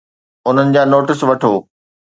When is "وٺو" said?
1.29-1.53